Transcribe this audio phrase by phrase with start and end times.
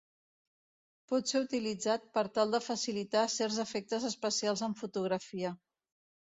[1.11, 5.55] Pot ser utilitzat per tal de facilitar certs efectes especials en fotografia.